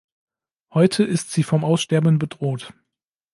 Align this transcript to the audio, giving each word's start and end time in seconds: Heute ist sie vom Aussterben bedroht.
Heute 0.73 1.03
ist 1.03 1.29
sie 1.31 1.43
vom 1.43 1.63
Aussterben 1.63 2.17
bedroht. 2.17 2.73